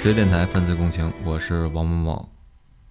[0.00, 2.28] 职业电台犯罪共情，我是王某某，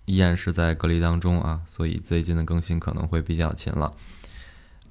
[0.05, 3.91] 依然是在隔离当中啊，所以最近的更新可能会比较勤了。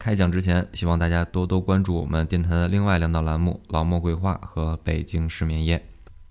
[0.00, 5.78] 开讲之前，希望大家多多关注我们电台的另外两档栏目《老莫鬼话》和《北京失眠夜》。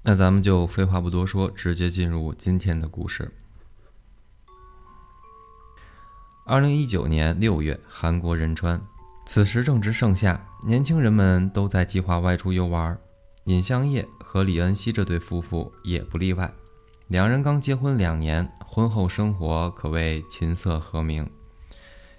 [0.01, 3.31] 那咱们就废话不多说，直接进入今天的故事。
[6.45, 8.81] 二零一九年六月，韩国仁川，
[9.25, 12.99] 此时正值盛夏，年轻人们都在计划外出游玩。
[13.45, 16.53] 尹相业和李恩熙这对夫妇也不例外，
[17.07, 21.29] 两人刚结婚两年，婚后生活可谓琴瑟和鸣。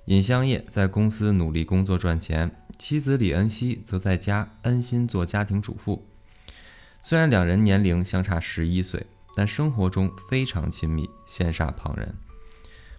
[0.07, 6.09] 尹相业在公司努力工作赚钱，妻子李恩熙则在家安心做家庭主妇。
[7.03, 9.05] 虽然两人年龄相差十一岁，
[9.37, 12.15] 但生活中非常亲密，羡煞旁人。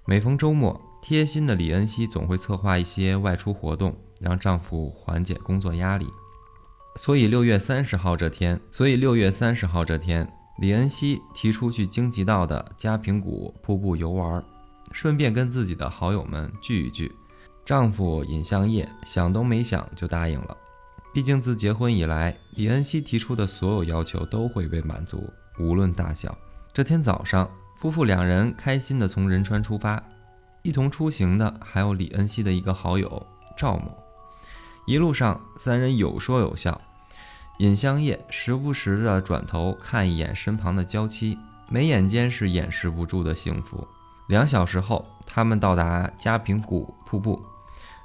[0.05, 6.07] 每逢周末，贴心的李恩熙总会策划一些外出活动，让丈夫缓解工作压力。
[6.95, 10.27] 所以六月三十号这天，所以六月三十号这天，
[10.59, 14.43] 李恩熙提出去京畿道的嘉平谷瀑布游玩，
[14.91, 17.11] 顺便跟自己的好友们聚一聚。
[17.63, 20.57] 丈夫尹相业想都没想就答应了，
[21.13, 26.35] 毕竟自结婚以来，李恩熙提出的所有要求都会被满足，无论大小。
[26.73, 30.01] 这天早上，夫妇两人开心地从仁川出发，
[30.63, 33.95] 一同出行的还有李恩熙的一个好友赵某。
[34.89, 36.81] 一路上，三人有说有笑。
[37.59, 41.37] 尹相业时不时地转头看一眼身旁的娇妻，
[41.69, 43.87] 眉眼间是掩饰不住的幸福。
[44.29, 47.39] 两小时后，他们到达嘉平谷瀑布，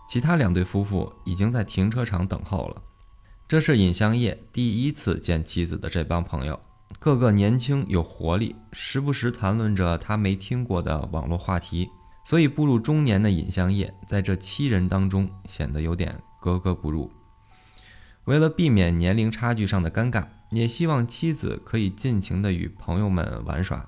[0.07, 2.83] 其他两对夫妇已经在停车场等候了。
[3.49, 6.61] 这是尹相业第一次见妻子的这帮朋友，
[6.99, 11.89] 个个年轻有活力，时不时谈论着他没听过的网络话题。
[12.27, 16.21] 所以，步入中年的尹相业在这七人当中显得有点。
[16.45, 17.11] 格格不入。
[18.27, 23.87] 为了避免年龄差距上的尴尬，也希望妻子可以尽情的与朋友们玩耍。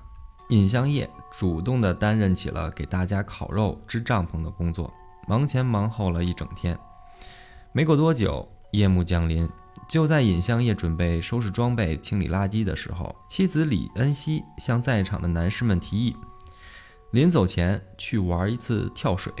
[0.49, 4.91] 尹相业主动的担任起了给大家烤肉、支帐篷的工作，
[5.27, 6.79] 忙前忙后了一整天。
[7.73, 9.47] 没过多久，夜幕降临，
[9.87, 16.15] 就在尹相业准备收拾装备、清理垃圾的时候，妻子李恩熙向在场的男士们提议，
[17.11, 19.31] 临走前去玩一次跳水。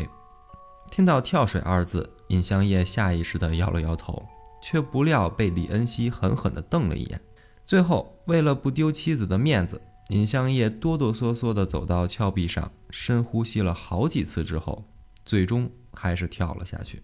[0.91, 2.16] 听到“跳水”二字。
[2.27, 4.25] 尹相业下意识地摇了摇头，
[4.61, 7.21] 却不料被李恩熙狠狠地瞪了一眼。
[7.65, 14.85] 最后，为了不丢妻子的面子，尹相业哆哆嗦嗦地走到峭壁上，深呼吸了好几次之后，
[15.25, 17.03] 最终还是跳了下去。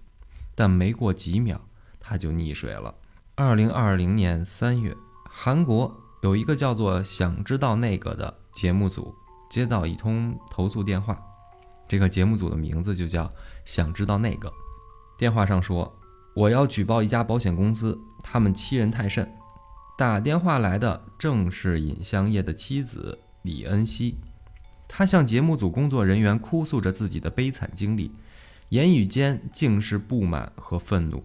[0.56, 1.59] 但没过几秒，
[2.00, 2.95] 他就溺水了。
[3.35, 4.95] 二零二零年三月，
[5.29, 9.13] 韩国有一个叫做“想知道那个”的节目组
[9.50, 11.22] 接到一通投诉电话，
[11.88, 13.29] 这个节目组的名字就叫
[13.66, 14.50] “想知道那个”。
[15.18, 15.94] 电话上说
[16.35, 19.31] ：“我要举报一家保险公司，他们欺人太甚。”
[19.96, 24.18] 打电话来的正是尹相业的妻子李恩熙，
[24.88, 28.12] 她向节目组工作人员哭诉着自己的悲惨经历，
[28.69, 31.24] 言语间尽是不满和愤怒。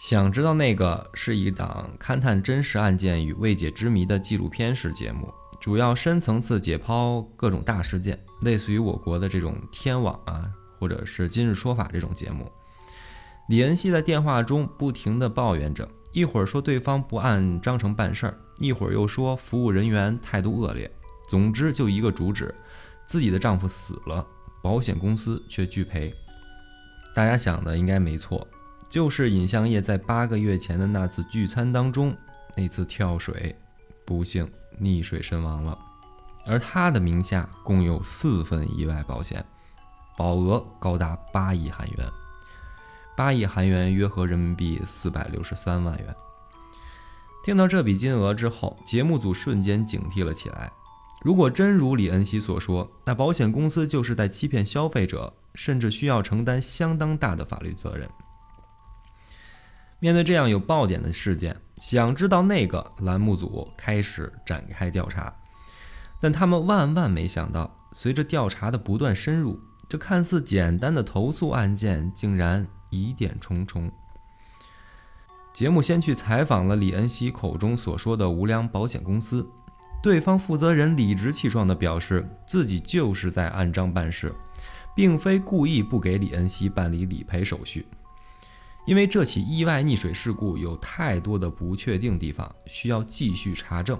[0.00, 10.50] 想知道那个是一档勘探真实案件与未解之谜的纪录片式节目，主要深层次解剖各种大事件，类似于我国的这种天网啊。
[10.78, 12.50] 或者是今日说法这种节目，
[13.48, 20.90] 李恩熙在电话中不停地抱怨着，一会儿说对方不按章程办事儿，一会儿又说服务人员态度恶劣。
[21.28, 22.54] 总之就一个主旨：
[23.06, 24.26] 自己的丈夫死了，
[24.62, 26.14] 保险公司却拒赔。
[27.14, 28.46] 大家想的应该没错，
[28.88, 32.16] 就是尹相业在八个月前的那次聚餐当中，
[32.56, 33.54] 那次跳水，
[34.04, 34.50] 不幸
[34.80, 35.78] 溺水身亡了。
[36.46, 39.42] 而他的名下共有四份意外保险。
[40.16, 42.08] 保额高达八亿韩元，
[43.16, 46.14] 八亿韩元约合人民币四百六十三万元。
[47.44, 50.72] 听到这笔金额之后，节目组瞬间警惕了起来。
[51.22, 58.08] 如果真如李恩熙所说，那保险公司就是在欺骗消费者，甚至需要承担相当大的法律责任。
[59.98, 65.34] 面对这样有爆点的事件，想知道那个栏目组开始展开调查，
[66.20, 69.58] 但他们万万没想到，随着调查的不断深入。
[69.88, 73.90] 这看似简单的投诉案件，竟然疑点重重。
[75.52, 79.48] 节目先去采访了李恩熙口中所说的无良保险公司，
[80.02, 84.34] 对方负责人理直气壮地表示，自己就是在按章办事，
[84.96, 87.86] 并非故意不给李恩熙办理理赔手续。
[88.84, 93.98] 因为这起意外溺水事故有太多的不确定地方，需要继续查证。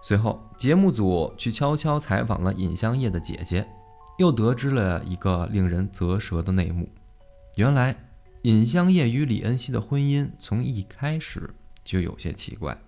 [0.00, 3.66] 随后，节目组去悄悄采访了尹香叶的姐姐。
[4.16, 6.88] 又得知了一个令人啧舌的内幕：
[7.56, 7.96] 原来
[8.42, 11.50] 尹相业与李恩熙的婚姻从一开始
[11.84, 12.78] 就有些奇怪。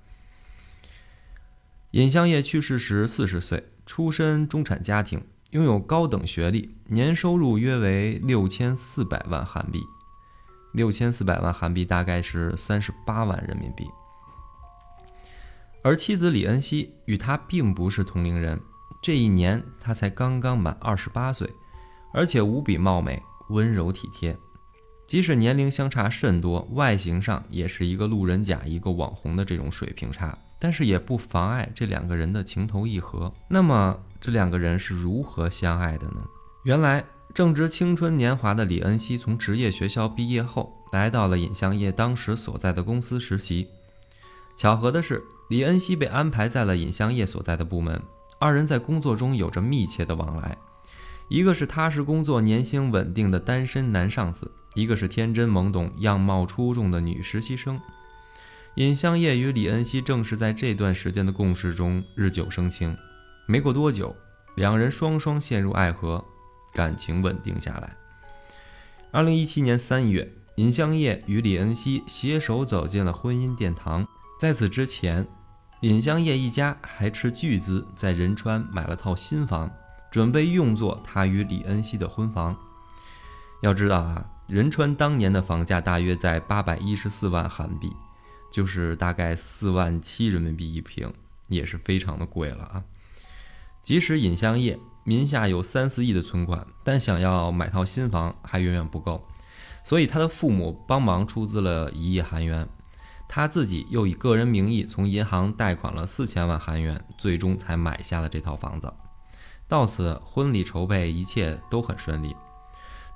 [1.92, 9.80] 尹相业去世时四十岁，出身中产家庭，拥有高等学历，年收入约为六千四百万韩币。
[10.72, 13.88] 六千四百万韩币大概是三十八万人民币。
[15.82, 18.60] 而妻子李恩熙与他并不是同龄人，
[19.06, 21.48] 这一年他才刚刚满二十八岁，
[22.12, 24.36] 而且无比貌美、温柔体贴。
[25.06, 33.32] 即使年龄相差甚多，外形上也是一个路人甲、一个网红的这种水平差，但是也不妨碍这两个人的情投意合。
[33.48, 36.26] 那么这两个人是如何相爱的呢？
[36.64, 43.68] 原来正值青春年华的李恩熙从职业学校毕业后，来到了尹相业当时所在的公司实习。
[44.56, 48.02] 巧合的是，李恩熙被安排在了尹相业所在的部门，
[48.38, 50.56] 二人在工作中有着密切的往来。
[51.28, 54.50] 一个是踏实工作、年薪稳定的单身男上司。
[54.74, 57.80] 一个是天真懵懂、样貌出众的女实习生，
[58.74, 62.94] 尹相业与李恩熙正是在这段时间的共事中日久生情。
[63.46, 64.14] 没过多久，
[64.56, 66.22] 两人双双陷入爱河，
[66.74, 67.96] 感情稳定下来。
[69.10, 74.06] 二零一七年三月，尹相业与李恩熙携手走进了婚姻殿堂。
[74.38, 75.26] 在此之前，
[75.80, 79.70] 尹相业一家还斥巨资在仁川买了套新房，
[80.10, 82.56] 准备用作他与李恩熙的婚房。
[83.62, 84.30] 要知道啊。
[84.48, 87.92] 仁川当年的房价大约在八百一十四万韩币，
[88.48, 91.12] 就是大概四万七人民币一平，
[91.48, 92.84] 也是非常的贵了啊。
[93.82, 99.26] 即使尹相业名下有三四亿的存款，但想要买套新房还远远不够，
[99.82, 102.68] 所以他的父母帮忙出资了一亿韩元，
[103.28, 108.92] 他自己又以个人名义从银行贷款了四千万韩元，最终才买下了这套房子。
[109.68, 112.34] 到此，婚礼筹备一切都很顺利。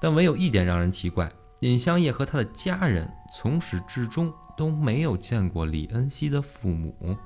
[0.00, 1.30] 但唯有一点让人奇怪，
[1.60, 7.16] 尹相业和他的家人从始至终都没有见过李恩熙的父母。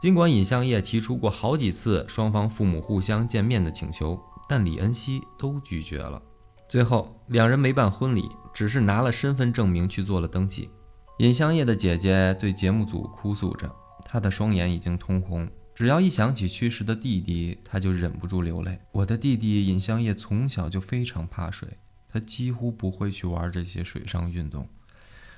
[0.00, 6.20] 尽管尹相业提出过好几次双方父母互相见面的请求，但李恩熙都拒绝了。
[6.68, 10.70] 最后，两人没办婚礼，只是拿了身份证明去做了登记。
[11.18, 13.72] 尹相烨的姐姐对节目组哭诉着，
[14.04, 15.48] 她的双眼已经通红。
[15.72, 18.80] 只要一想起去世的弟弟，她就忍不住流泪。
[18.90, 21.78] 我的弟弟尹相烨从小就非常怕水，
[22.08, 24.68] 他几乎不会去玩这些水上运动，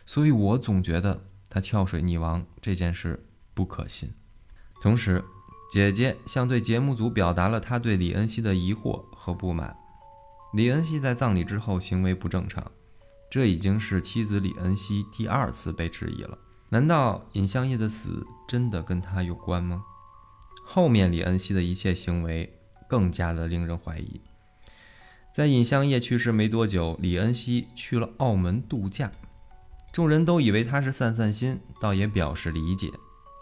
[0.07, 4.15] 所以我总觉得他跳水溺亡这件事不可信。
[4.81, 5.23] 同时，
[5.71, 9.77] 姐姐向对节目组表达了他对李恩熙的疑惑和不满。
[10.55, 12.71] 李恩熙在葬礼之后行为不正常，
[13.31, 16.39] 这已经是妻子李恩熙第二次被质疑了。
[16.71, 19.85] 难道尹相业的死真的跟他有关吗？
[20.65, 22.59] 后面李恩熙的一切行为
[22.89, 24.21] 更加的令人怀疑。
[25.33, 29.13] 在尹相业去世没多久，李恩熙去了澳门度假，
[29.93, 32.91] 众人都以为他是散散心，倒也表示理解。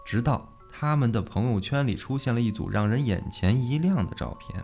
[0.05, 4.63] 直到他们的朋友圈里出现了一组让人眼前一亮的照片。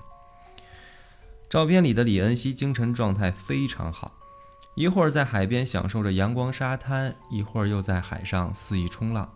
[1.49, 4.11] 照片里的李恩熙精神状态非常好，
[4.75, 9.29] 一会儿在海边享受着阳光沙滩，一会儿又在海上肆意冲浪。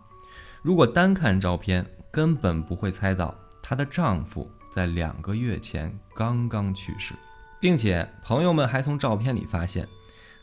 [0.62, 7.12] 如果单看照片，根本不会猜到，她的丈夫在两个月前刚刚去世，
[7.60, 9.86] 并且朋友们还从照片里发现，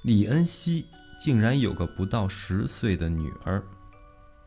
[0.04, 0.86] 李恩熙
[1.20, 3.64] 竟然有个不到十岁的女儿。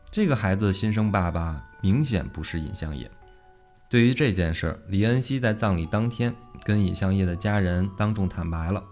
[0.09, 3.11] 这个孩子的新生爸爸明显不是尹相业。
[3.89, 8.83] 对于这件事，李恩熙在葬礼当天跟尹相业的家人当众坦白了，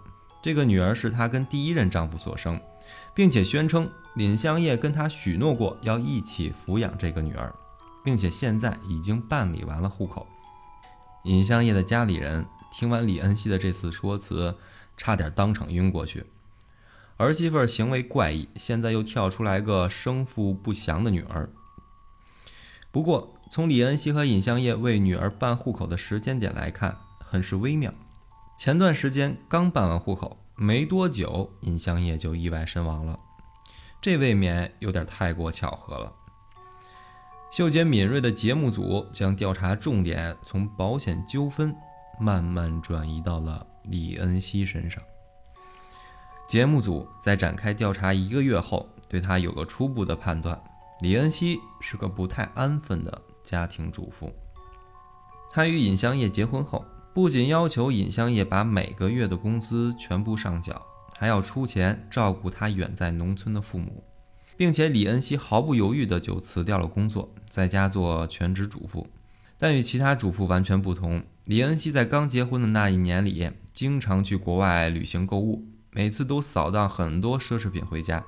[0.45, 2.61] 这个女儿是她跟第一任丈夫所生，
[3.15, 7.51] 并且宣称尹相业跟她许诺过要一起抚养这个女儿。
[8.03, 10.27] 并且现在已经办理完了户口。
[11.23, 14.55] 尹相业的家里人听完李恩熙的这次说辞，
[14.95, 16.23] 差点当场晕过去。
[17.17, 21.49] 儿媳妇行为怪异，现在又跳出来个生父不详的女儿。
[22.91, 27.91] 不过，从李恩熙和尹相业为女儿办户口的时间点来看，很是微妙。
[28.57, 33.19] 前段时间刚办完户口，没多久，尹相业就意外身亡了，
[34.01, 36.11] 这未免有点太过巧合了。
[37.51, 41.75] 嗅觉敏锐的节目组将调查重点从保险纠纷
[42.19, 45.03] 慢慢转移到了李恩熙身上。
[46.47, 50.61] 节目组在展开调查一个月后，对他有了初步的判断：
[51.01, 54.33] 李恩熙是个不太安分的家庭主妇。
[55.51, 56.83] 他与尹相业结婚后，
[57.15, 60.85] 不仅要求尹相业把每个月的工资全部上缴，
[61.17, 64.03] 还要出钱照顾他远在农村的父母。
[64.57, 69.07] 并且李恩熙毫不犹豫地就辞掉了工作，在家做全职主妇。
[69.57, 78.25] 但与其他主妇完全不同，李恩熙在刚结婚的那一年里，经常去国外旅行购物，每次都扫荡很多奢侈品回家。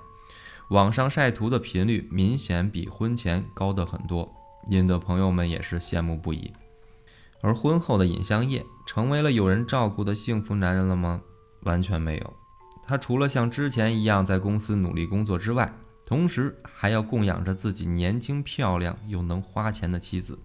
[0.69, 4.33] 网上晒图的频率明显比婚前高的很多，
[4.69, 6.53] 引得朋友们也是羡慕不已。
[7.47, 11.21] 而婚后的尹相业成为了有人照顾的幸福男人了吗？
[11.61, 12.33] 完全没有。
[12.85, 15.73] 他除了像之前一样在公司努力工作之外，
[16.05, 20.37] 同时还要供养着自己年轻漂亮又能花钱的妻子。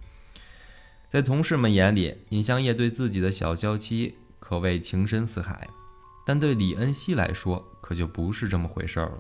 [1.11, 5.66] 在同事们眼里，尹相业对自己的小娇妻可谓情深似海，
[6.25, 9.18] 但对李恩熙来说可就不是这么回事了。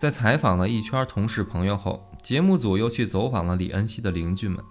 [0.00, 4.64] 在采访了一圈同事朋友后，节目组又去走访了李恩熙的邻居们。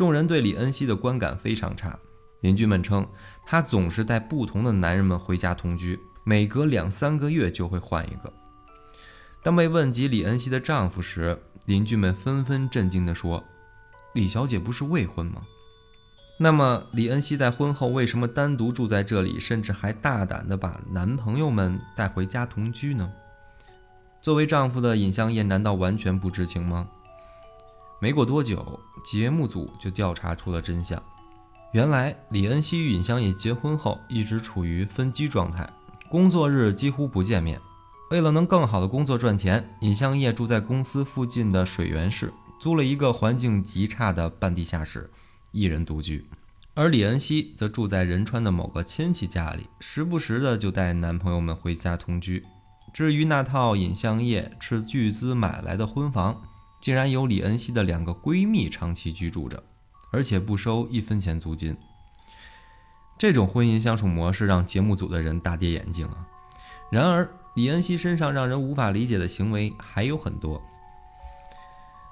[0.00, 1.98] 众人对李恩熙的观感非常差，
[2.40, 3.06] 邻居们称
[3.44, 8.32] 她总是带不同的男人们回家同居，每隔两三个月就会换一个。
[9.42, 13.44] 当被问及李恩熙的丈夫时，邻居们纷纷震惊地说
[14.16, 15.42] ：“李小姐不是未婚吗？
[16.38, 23.12] 那么李恩熙在婚后为什么单独住在这里，甚至还大胆地把男朋友们带回家同居呢？
[24.22, 26.88] 作为丈夫的尹相燕难道完全不知情吗？”
[28.02, 31.00] 没过多久，节目组就调查出了真相。
[31.72, 35.68] 原来李恩熙与尹相业结婚后一直处于分居状态，
[36.08, 37.60] 工作日几乎不见面。
[38.10, 45.10] 为了能更好的工作赚钱，尹相业住在公司附近的水源市，租了一个环境极差的半地下室，
[45.52, 46.26] 一人独居。
[46.72, 52.42] 而李恩熙则住在仁川的某个亲戚家里，时不时的就带男朋友们回家同居。
[52.94, 56.42] 至于那套尹相业斥巨资买来的婚房，
[56.80, 59.62] 竟然有李恩熙的两个闺蜜长期居住着，
[60.12, 61.76] 而且不收一分钱租金。
[63.18, 66.26] 这种婚姻相处模式让节目组的人大跌眼镜啊！
[66.90, 67.28] 然而。
[67.56, 70.62] 李恩熙身上让人无法理解的行为还有很多。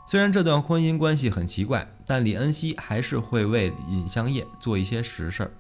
[0.05, 5.53] 虽然这段婚姻关系很奇怪，但李恩熙还是会为尹相业做一些实事儿。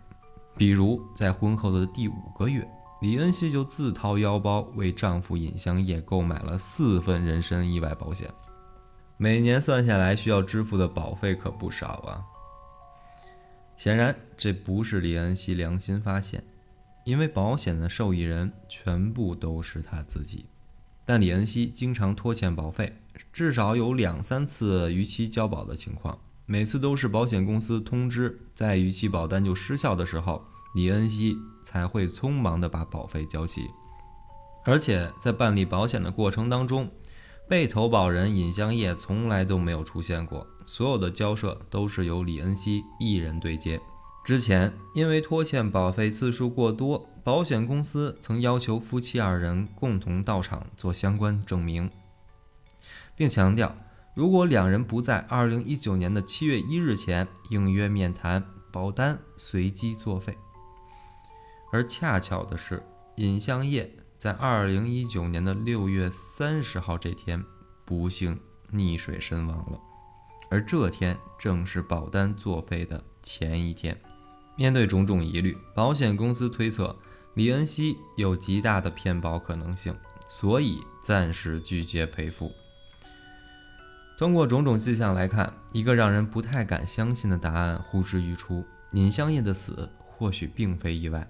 [0.56, 2.68] 比如在婚后的第五个月，
[3.00, 8.28] 李恩熙就自掏腰包为丈夫尹相业购买了四份人身意外保险，
[9.20, 12.24] 每年算下来需要支付的保费可不少啊。
[13.76, 16.44] 显然，这不是李恩熙良心发现。
[17.04, 20.44] 因为保险的受益人全部都是他自己，
[21.06, 22.98] 但李恩熙经常拖欠保费，
[23.32, 30.44] 至少有两三次逾期交保的情况，每次都是保险公司通知在逾期保单就失效的时候，
[30.74, 31.34] 李恩熙
[31.64, 33.70] 才会匆忙的把保费交齐。
[34.66, 36.90] 而且在办理保险的过程当中，
[37.48, 43.80] 被投保人尹相业从来都没有出现过，所有的交涉都是由李恩熙一人对接。
[44.22, 51.90] 之前因为拖欠保费次数过多，保险公司曾要求夫妻二人共同到场做相关证明，
[53.16, 53.74] 并强调，
[54.14, 60.36] 如果两人不在二零一九年的七月一日前应约面谈，保单随机作废。
[61.72, 62.82] 而恰巧的是，
[63.16, 67.40] 尹相业在二零一九年的六月三十号这天
[67.84, 68.36] 不幸
[68.72, 69.78] 溺水身亡了，
[70.50, 73.96] 而这天正是保单作废的前一天。
[74.56, 76.98] 面对种种疑虑，保险公司推测
[77.34, 79.96] 李恩熙有极大的骗保可能性，
[80.28, 82.50] 所以暂时拒绝赔付。
[84.18, 91.24] 通过种种迹象来看，一个让人不太敢相信的答案呼之欲出：尹香叶的死或许并非意外。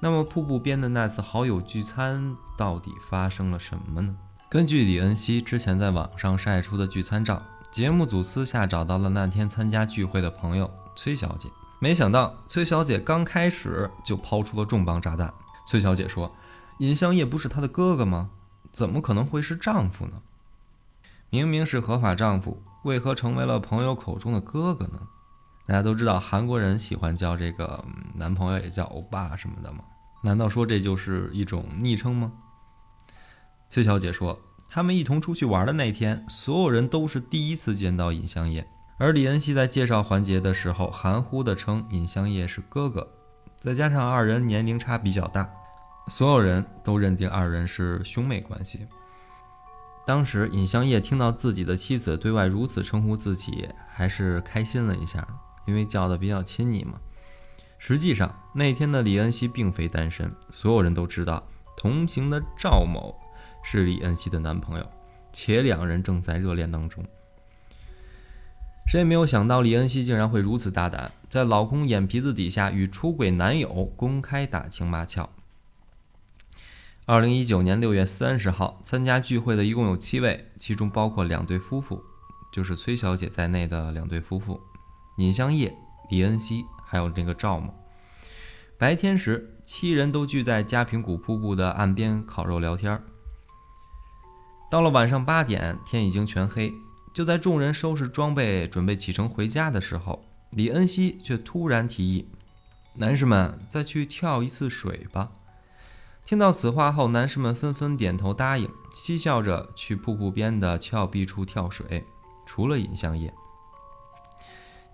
[0.00, 4.14] 那么，瀑布边的那次好友聚餐到底发生了什么呢？
[4.50, 11.48] 根据李恩熙之前在网上晒出的聚餐照，节目组私下找到了那天参加聚会的朋友崔小姐。
[11.80, 15.32] 没想到崔小姐刚开始就抛出了重磅炸弹。
[15.66, 16.30] 崔小姐说
[16.78, 18.30] ：“尹相业不是她的哥哥吗？
[18.72, 20.22] 怎么可能会是丈夫呢？
[21.30, 25.00] 明明是合法丈夫，为何成为了朋友口中的哥哥呢？”
[25.66, 29.78] 大家都知道韩国人喜欢叫这个男朋友也叫欧巴什么的吗？
[30.22, 32.32] 难道说这就是一种昵称吗？
[33.70, 34.40] 崔小姐说
[34.70, 38.66] ：“他们一同出去玩的那天，所有人都是第一次见到尹相业。”
[38.96, 43.10] 而李恩熙在介绍环节的时候，含糊地称尹相业是哥哥，
[43.56, 45.50] 再加上二人年龄差比较大，
[46.06, 48.86] 所有人都认定二人是兄妹关系。
[50.06, 55.26] 当时尹相业听到自己的妻子对外如此称呼自己，还是开心了一下，
[55.66, 57.00] 因为叫的比较亲昵嘛。
[57.78, 63.14] 实际上那天的李恩熙并非单身，所有人都知道同行的赵某
[63.62, 64.86] 是李恩熙的男朋友，
[65.32, 67.04] 且两人正在热恋当中。
[68.86, 75.30] 谁也没有想到，李恩熙竟然会如此大胆，在老公眼皮子底下与出轨男友公开打情骂俏。
[77.06, 82.02] 二零一九年六月三十号，参加聚会的一共有七位，其中包括两对夫妇，
[82.52, 84.60] 就是崔小姐在内的两对夫妇，
[85.16, 85.76] 尹相业、
[86.10, 87.72] 李恩熙，还有这个赵某。
[88.76, 93.00] 白天时，七人都聚在嘉平谷瀑布的岸边烤肉聊天。
[94.70, 96.72] 到了晚上八点，天已经全黑。
[97.12, 102.28] 就在众人收拾装备准备启程回家的时候，李恩熙却突然提议
[102.98, 105.30] ：“男士们，再去跳一次水吧。”
[106.26, 112.04] 听到此话后，男士们纷纷点头答应，嬉笑着去瀑布边的峭壁处跳水。
[112.44, 113.32] 除了尹相业，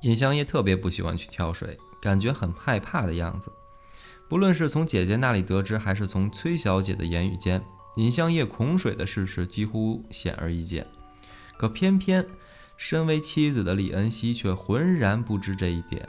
[0.03, 3.53] 尹相业特别不喜欢去跳水，感觉很害怕的样子。
[4.29, 7.63] 不论是从姐姐那里得知，还是从崔小姐的言语间，
[7.97, 10.87] 尹相业恐水的事实几乎显而易见。
[11.59, 12.25] 可偏偏
[12.77, 16.09] 身为妻子的李恩熙却浑然不知这一点。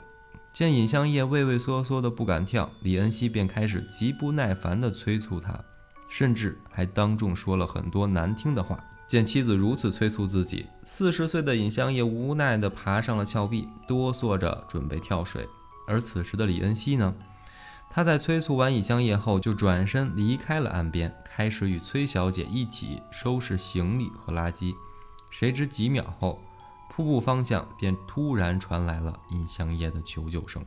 [0.54, 5.58] 见尹相业畏畏缩缩的不敢跳，李恩熙便开始极不耐烦地催促他，
[6.08, 8.82] 甚至还当众说了很多难听的话。
[9.12, 15.46] 见妻子如此催促自己，四十岁的尹相业无奈地爬上了峭壁，哆嗦着准备跳水。
[15.86, 17.14] 而此时的李恩熙呢？
[17.90, 24.74] 他在催促完尹相业后，就转身离开了岸边，开始与崔小姐一起收拾行李和垃圾。
[25.28, 26.40] 谁知几秒后，
[26.88, 30.64] 瀑布方向便突然传来了尹相业的求救声。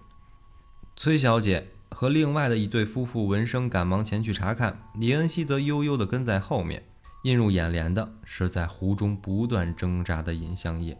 [0.96, 6.84] 崔小姐和另外的一对夫妇闻声赶忙前去查看，李恩熙则悠悠地跟在后面。
[7.26, 10.96] 映入眼帘的是在湖中不断挣扎的尹相业。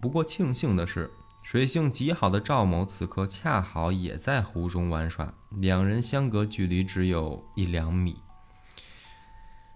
[0.00, 1.10] 不过庆幸的是，
[1.42, 8.14] 水性极好的赵某此刻恰好也在湖中玩耍，两人相隔距离只有一两米，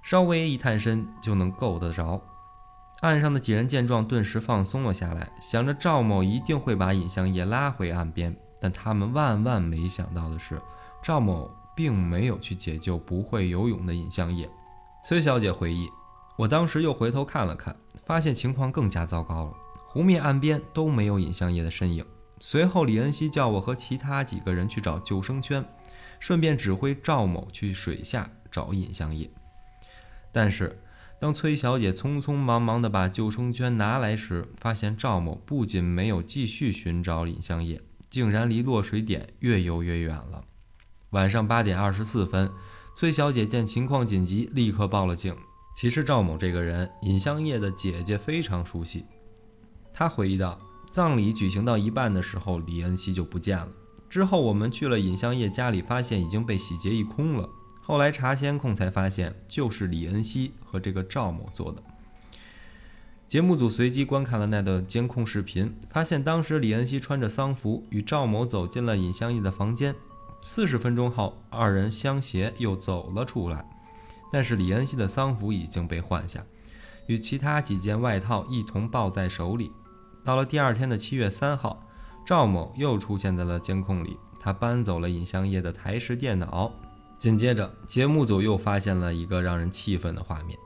[0.00, 2.23] 稍微一探身就能够得着。
[3.00, 8.37] 岸上的几人见状，顿时放松了下来，想着赵某一定会把尹相业拉回岸边。
[8.61, 10.63] 但他们万万没想到的是，
[11.02, 14.49] 赵某并没有去解救不会游泳的尹相业。
[15.04, 15.89] 崔小姐回忆
[16.37, 19.52] ：“我当时又回头看了看，发现情况更加糟糕了。
[19.87, 22.04] 湖面岸边都没有尹相业的身影。
[22.41, 25.65] 随后，李恩熙叫我和其他几个人去找救生圈，
[26.21, 29.30] 顺便指挥赵某去水下找尹相业。
[30.32, 30.80] 但是……”
[31.21, 40.45] 当崔小姐匆匆忙忙地把救生圈拿来时，发现赵某不仅没有继续寻找尹相业，竟然离落水点越游越远了。
[41.11, 42.52] 晚上八点二十四分，
[42.99, 45.32] 崔小姐见情况紧急，立刻报了警。
[45.76, 49.04] 其实赵某这个人，尹相业的姐姐非常熟悉。
[49.93, 50.58] 她回忆道
[50.91, 53.69] ：“葬礼举行到一半的时候，李恩熙就不见了。
[54.11, 57.49] 之后我们去了尹相业家里，发现已经被洗劫一空了。”
[57.80, 61.80] 后来查监控才发现，就是李恩熙和这个赵某做的。
[63.28, 69.95] 节目组随机观看了那段监控视频，发现当时李恩熙穿着丧服，与赵某走进了尹相业的房间。
[70.41, 73.65] 四十分钟后，二人相携又走了出来，
[74.33, 76.45] 但是李恩熙的丧服已经被换下，
[77.07, 79.73] 与其他几件外套一同抱在手里。
[80.25, 81.83] 到了第二天的七月三号，
[82.25, 86.73] 赵某又出现在了监控里，他搬走了尹相业的台式电脑。
[87.19, 90.57] 紧接着，节目组又发现了一个让人气愤的画面。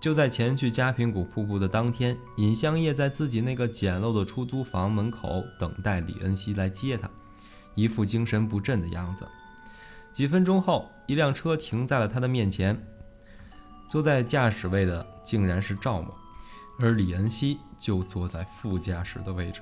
[0.00, 7.08] 就在前去嘉平谷瀑布的当天，尹相业在自己那个简陋的出租房门口等待李恩熙来接他，
[7.74, 9.26] 一副精神不振的样子。
[10.12, 12.84] 几分钟后，一辆车停在了他的面前，
[13.88, 16.14] 坐在驾驶位的竟然是赵某，
[16.78, 19.60] 而李恩熙就坐在副驾驶的位置。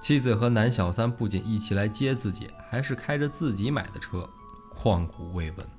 [0.00, 4.28] 妻子和男小三不仅一起来接自己，还是开着自己买的车。
[4.74, 5.75] 旷古未闻。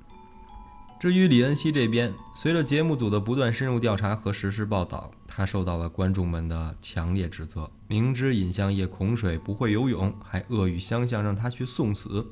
[1.00, 7.70] 至于李恩熙这边，随着节目组的不断深入调查和实时报道，他受到了观众们的强烈指责。
[7.86, 12.26] 明知尹相业恐水不会游泳，还恶语相向让他去送死。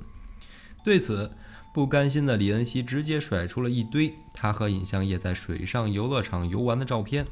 [0.84, 1.30] 对此，
[1.72, 7.24] 不甘心的李恩熙直接甩出了一堆他和尹相业在水上游乐场游玩的照片。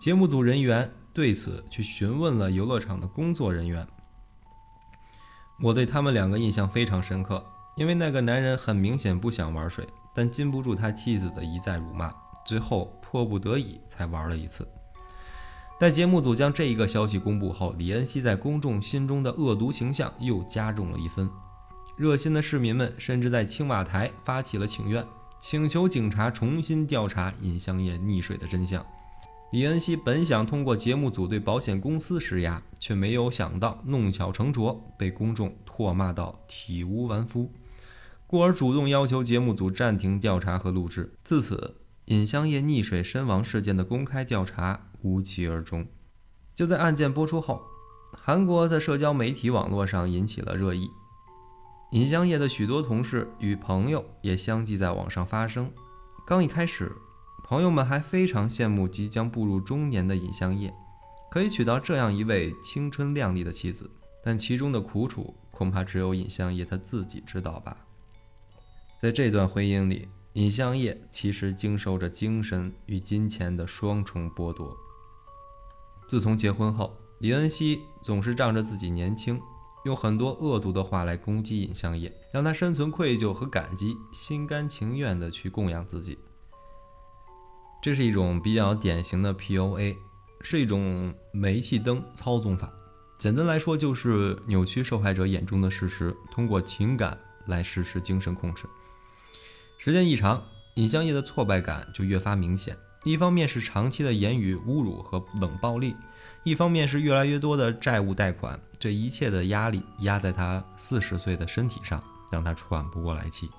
[0.00, 3.86] 节目组人员对此去询问了游乐场的工作人员，
[5.60, 7.44] 我对他们两个印象非常深刻。
[7.76, 12.12] 因为那个男人很明显不想玩水，但禁不住他妻子的一再辱骂，
[12.44, 14.66] 最后迫不得已才玩了一次。
[15.80, 21.28] 待节目组将这一个消息公布后，李恩熙在公众心中的恶毒形象又加重了一分。
[21.96, 25.04] 热心的市民们甚至在青瓦台发起了请愿，
[25.40, 28.84] 请求警察重新调查尹香叶溺水的真相。
[29.50, 37.52] 李恩熙本想通过节目组对保险公司施压，却没有想到弄巧成拙，被公众唾骂到体无完肤。
[38.32, 41.18] 故而主动要求节目组暂停调查和录制。
[41.22, 45.86] 自此，尹香叶溺水身亡事件的公开调查无疾而终。
[46.54, 47.60] 就在案件播出后，
[48.14, 50.88] 韩国的社交媒体网络上引起了热议。
[51.90, 55.70] 尹香叶的许多同事与朋友也相继在网上发声。
[56.26, 56.90] 刚一开始，
[57.44, 60.72] 朋友们还非常羡慕即将步入中年的尹香叶，
[61.30, 63.90] 可以娶到这样一位青春靓丽的妻子。
[64.24, 67.76] 但其中的苦楚，恐怕只有尹香叶他自己知道吧。
[69.02, 74.76] 在这段婚姻里，尹相业其实经受着精神与金钱的双重剥夺。
[76.06, 79.40] 自从结婚后，李恩熙总是仗着自己年轻，
[79.86, 86.16] 用很多恶毒的话来攻击尹相业，让他生存愧疚和感激，心甘情愿地去供养自己。
[87.82, 89.96] 这是一种比较典型的 POA，
[90.42, 92.72] 是一种煤气灯操纵法。
[93.18, 98.62] 简单来说，就是扭曲受害者眼中的事实，通过情感来实施精神控制。
[99.84, 100.40] 时间一长，
[100.74, 102.76] 尹相业的挫败感就越发明显。
[103.02, 105.96] 一方面是长期的言语侮辱和冷暴力，
[106.44, 113.50] 一方面是越来越多的债务贷款，这一切的压力压在他四十岁的身体上，让他喘不过来气。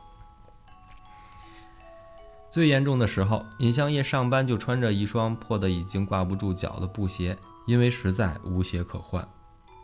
[2.49, 9.27] 最严重的时候，尹相业上班就穿着一双破的已经挂不住脚的布鞋，因为实在无鞋可换。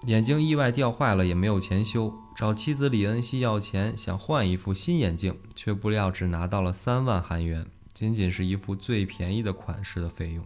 [0.07, 10.45] 眼睛意外掉坏了，也没有钱修，找妻子李恩熙要钱，想换一副新眼镜，却不料只拿到了三万韩元，仅仅是一副最便宜的款式的费用。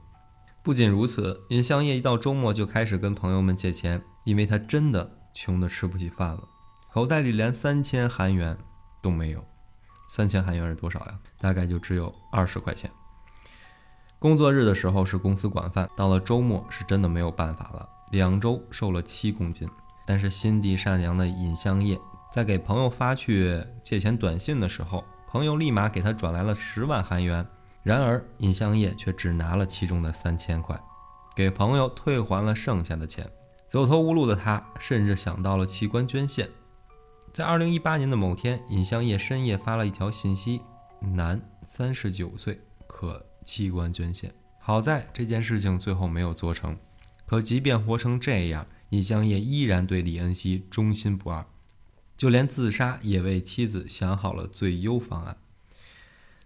[0.64, 6.44] 不仅如此，尹相业一到周末就开始跟朋友们借钱，因为他真的穷得吃不起饭了，
[6.92, 8.58] 口袋里连三千韩元
[9.02, 9.46] 都没有。
[10.10, 11.20] 三千韩元是多少呀？
[11.40, 12.90] 大概就只有二十块钱。
[14.18, 17.90] 工作日的时候是公司管饭，到了周末是真的没有办法了。
[18.14, 19.68] 两周瘦了七公斤，
[20.06, 22.00] 但是心地善良的尹相业
[22.32, 27.44] 在给朋友发去借钱短信的时候，朋友立马给他转来了十万韩元。
[27.82, 30.80] 然而尹相业却只拿了其中的三千块，
[31.36, 33.28] 给朋友退还了剩下的钱。
[33.68, 36.48] 走投无路的他，甚至想到了器官捐献。
[37.34, 40.62] 在二零一八年的某天，尹相业深夜发了一条信息
[41.02, 46.78] ：“男，三十九岁，可器官捐献。”好在这件事情最后没有做成。
[47.34, 51.44] 可即便活成这样，尹相业依然对李恩熙忠心不二，
[52.16, 55.36] 就连自杀也为妻子想好了最优方案。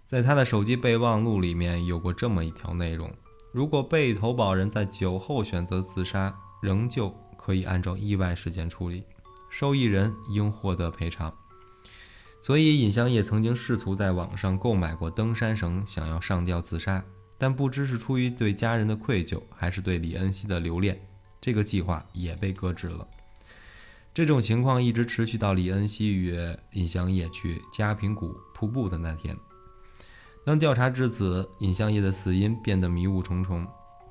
[0.05, 3.13] 在他的手机备忘录里面有过这么一条内容：
[3.51, 9.03] 如果被投保人在酒后选择自杀，仍旧可以按照意外事件处理。
[9.51, 11.35] 受益人应获得赔偿，
[12.41, 17.03] 所以尹相业曾经试图在网上购买过登山绳，想要上吊自杀，
[17.37, 20.99] 但不知是出于对家人的愧疚，还是对李恩熙的留恋，
[21.39, 23.07] 这个计划也被搁置了。
[24.13, 26.35] 这种情况一直持续到李恩熙与
[26.71, 29.37] 尹相业去嘉平谷瀑布的那天。
[30.43, 33.67] 当调查至此，尹相业的死因变得迷雾重重。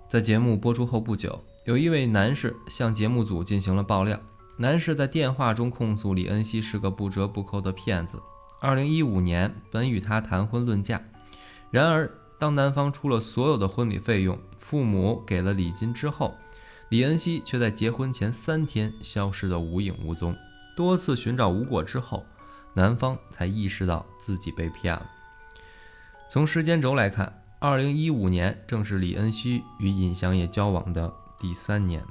[0.06, 4.20] 在节目播出后不久，有一位男士向节目组进行了爆料。
[4.58, 8.22] 男士在电话中控诉李恩熙是个不折不扣的骗子。
[8.60, 11.02] 二零一五年，本与他谈婚论嫁，
[11.70, 16.34] 然而当男方出了所有的婚礼费用，父母给了礼金之后，
[16.90, 20.36] 李恩熙却在结婚前三天消失得无影无踪。
[20.76, 22.26] 多次寻找无果之后，
[22.74, 25.10] 男方才意识到自己被骗了。
[26.28, 32.04] 从时间轴来看，二零一五年正是李恩熙与尹相业交往的第三年。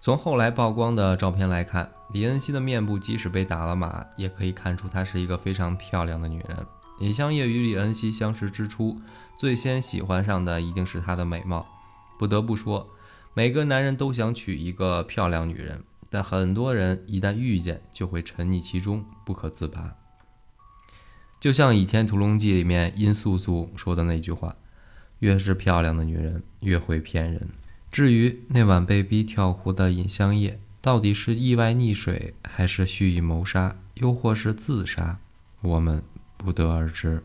[0.00, 6.66] 从后来曝光的照片来看，李恩熙的面部即使被打了码，也可以看出她是一个非常漂亮的女人。
[7.00, 9.00] 尹相业与李恩熙相识之初，
[9.38, 11.66] 最先喜欢上的一定是她的美貌。
[12.18, 12.90] 不得不说，
[13.32, 19.96] 每个男人都想娶一个漂亮女人，但很多人一旦遇见，就会沉溺其中，不可自拔。
[21.40, 24.56] 就像《倚天屠龙记》里面殷素素说的那句话
[25.20, 27.48] ：“越是漂亮的女人，越会骗人。”
[27.90, 35.18] 至于那晚被逼跳湖的尹相业，到底是意外溺水，还是蓄意谋杀，又或是自杀，
[35.62, 36.02] 我们
[36.40, 37.22] 不得而知。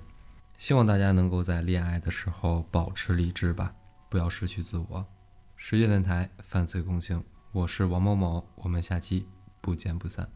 [0.58, 3.74] 希望大家能够在恋爱的时候保持理智吧，
[4.10, 5.06] 不要失去自我。
[5.56, 7.24] 十月电台犯罪共情，
[7.54, 9.26] 我是王某某，我们下期
[9.62, 10.30] 不见不散。